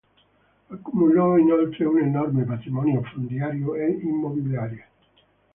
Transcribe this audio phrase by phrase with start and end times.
[0.71, 4.87] Accumulò inoltre un enorme patrimonio fondiario e immobiliare.